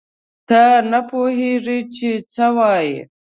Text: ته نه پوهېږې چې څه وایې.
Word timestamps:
ته 0.49 0.63
نه 0.91 0.99
پوهېږې 1.09 1.79
چې 1.95 2.09
څه 2.33 2.45
وایې. 2.57 2.99